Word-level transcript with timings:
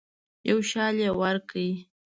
یو 0.49 0.57
شال 0.69 0.95
یې 1.03 1.09
ورکړ. 1.21 1.55